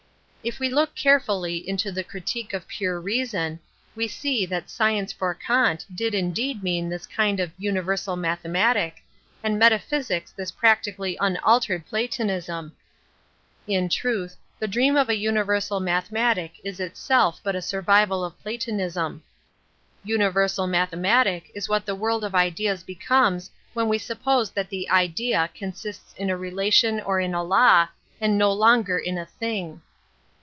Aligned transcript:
If 0.43 0.57
we 0.59 0.69
look 0.71 0.95
carefully 0.95 1.57
into 1.69 1.91
the 1.91 2.03
Critique 2.03 2.51
of 2.51 2.67
Pure 2.67 2.99
Reason, 3.01 3.59
we 3.95 4.07
see 4.07 4.43
that 4.47 4.71
science 4.71 5.13
for 5.13 5.35
Kant 5.35 5.85
did 5.93 6.15
indeed 6.15 6.63
mean 6.63 6.89
this 6.89 7.05
kind 7.05 7.39
of 7.39 7.51
universal 7.59 8.15
matfie 8.17 8.49
matic, 8.49 8.93
and 9.43 9.59
metaphysics 9.59 10.31
this 10.31 10.49
practically 10.49 11.15
un 11.19 11.33
\n 11.35 11.35
Introduction 11.35 11.67
to 11.67 11.77
altpred 11.77 11.85
Platonism, 11.85 12.75
In 13.67 13.87
truth, 13.87 14.35
the 14.57 14.67
drt 14.67 15.09
a 15.09 15.15
universal 15.15 15.79
mathematic 15.79 16.53
is 16.63 16.79
itself 16.79 17.39
but 17.43 17.55
a 17.55 17.61
sur 17.61 17.83
vival 17.83 18.27
nf 18.27 18.33
Platonism, 18.41 19.21
TJniversai 20.07 20.67
mathematic 20.67 21.51
is 21.53 21.69
what 21.69 21.85
the 21.85 21.93
world 21.93 22.23
of 22.23 22.33
ideas 22.33 22.81
becomes 22.81 23.51
when 23.75 23.87
we 23.87 23.99
suppose 23.99 24.49
that 24.49 24.69
the 24.69 24.89
Idea 24.89 25.51
consists 25.53 26.15
in 26.15 26.31
a 26.31 26.35
relation 26.35 26.99
or 26.99 27.19
in 27.19 27.35
a 27.35 27.43
law, 27.43 27.87
and 28.19 28.39
no 28.39 28.55
Icmger 28.57 28.99
in 29.03 29.19
a 29.19 29.27
thing. 29.27 29.83